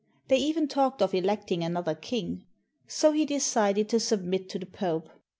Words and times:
They 0.29 0.37
even 0.37 0.67
talked 0.67 0.99
of 1.03 1.13
electing 1.13 1.63
another 1.63 1.93
king. 1.93 2.47
So 2.87 3.11
he 3.11 3.23
decided 3.23 3.87
to 3.89 3.99
submit 3.99 4.45
II 4.45 4.47
ITALY 4.47 4.47
to 4.47 4.57
the 4.57 4.65
Pope. 4.65 5.09